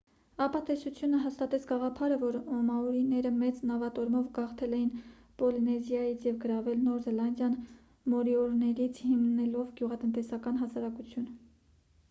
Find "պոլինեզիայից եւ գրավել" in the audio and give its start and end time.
5.41-6.81